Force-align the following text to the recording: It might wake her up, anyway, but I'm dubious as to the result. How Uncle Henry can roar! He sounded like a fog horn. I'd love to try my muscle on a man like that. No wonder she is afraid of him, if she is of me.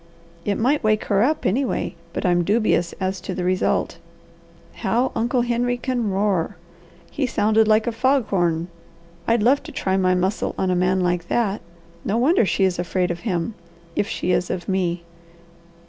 It 0.45 0.55
might 0.55 0.83
wake 0.83 1.03
her 1.05 1.21
up, 1.21 1.45
anyway, 1.45 1.93
but 2.11 2.25
I'm 2.25 2.43
dubious 2.43 2.93
as 2.99 3.21
to 3.21 3.35
the 3.35 3.43
result. 3.43 3.99
How 4.77 5.11
Uncle 5.15 5.41
Henry 5.41 5.77
can 5.77 6.09
roar! 6.09 6.55
He 7.11 7.27
sounded 7.27 7.67
like 7.67 7.85
a 7.85 7.91
fog 7.91 8.25
horn. 8.29 8.67
I'd 9.27 9.43
love 9.43 9.61
to 9.61 9.71
try 9.71 9.97
my 9.97 10.15
muscle 10.15 10.55
on 10.57 10.71
a 10.71 10.75
man 10.75 11.01
like 11.01 11.27
that. 11.27 11.61
No 12.03 12.17
wonder 12.17 12.47
she 12.47 12.63
is 12.63 12.79
afraid 12.79 13.11
of 13.11 13.19
him, 13.19 13.53
if 13.95 14.07
she 14.09 14.31
is 14.31 14.49
of 14.49 14.67
me. 14.67 15.03